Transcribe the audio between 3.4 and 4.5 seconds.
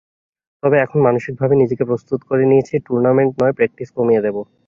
নয়, প্র্যাকটিস কমিয়ে দেব।